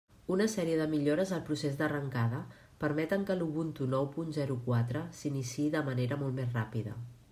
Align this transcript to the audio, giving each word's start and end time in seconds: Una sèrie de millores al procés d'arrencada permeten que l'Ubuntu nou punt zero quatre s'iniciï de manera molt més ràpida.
Una 0.35 0.45
sèrie 0.51 0.77
de 0.79 0.87
millores 0.93 1.33
al 1.35 1.43
procés 1.49 1.77
d'arrencada 1.81 2.39
permeten 2.85 3.29
que 3.29 3.37
l'Ubuntu 3.43 3.91
nou 3.95 4.11
punt 4.19 4.35
zero 4.41 4.61
quatre 4.69 5.07
s'iniciï 5.21 5.73
de 5.79 5.89
manera 5.93 6.23
molt 6.25 6.41
més 6.43 6.55
ràpida. 6.61 7.03